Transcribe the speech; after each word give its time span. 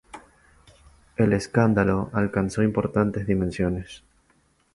El 1.15 1.31
escándalo 1.31 2.09
alcanzó 2.13 2.63
importantes 2.63 3.27
dimensiones. 3.27 4.01